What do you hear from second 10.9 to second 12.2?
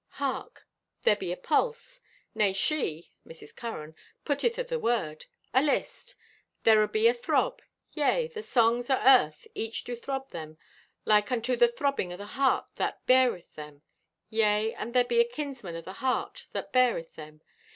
like unto the throbbing o'